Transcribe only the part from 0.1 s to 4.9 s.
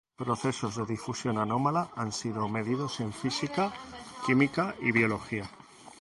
Procesos de difusión anómala han sido medidos en física, química